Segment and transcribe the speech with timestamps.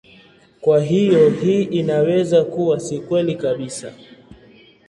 [0.61, 3.93] Kwa hiyo hii inaweza kuwa si kweli kabisa.